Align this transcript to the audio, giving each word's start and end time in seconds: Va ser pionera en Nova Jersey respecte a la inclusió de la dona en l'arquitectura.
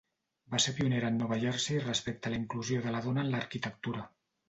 Va 0.53 0.61
ser 0.63 0.73
pionera 0.77 1.11
en 1.13 1.19
Nova 1.25 1.37
Jersey 1.45 1.83
respecte 1.85 2.31
a 2.31 2.35
la 2.35 2.43
inclusió 2.43 2.83
de 2.89 2.97
la 2.99 3.07
dona 3.09 3.27
en 3.29 3.35
l'arquitectura. 3.37 4.13